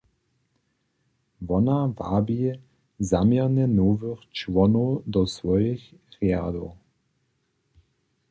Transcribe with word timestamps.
Wona 1.47 1.75
wabi 1.97 2.39
zaměrnje 3.11 3.65
nowych 3.79 4.19
čłonow 4.35 4.91
do 5.13 5.21
swojich 5.33 5.83
rjadow. 6.17 6.69